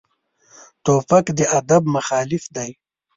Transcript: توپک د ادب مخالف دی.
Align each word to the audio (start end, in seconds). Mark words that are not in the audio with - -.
توپک 0.85 1.25
د 1.37 1.39
ادب 1.59 1.83
مخالف 1.95 2.43
دی. 2.55 2.69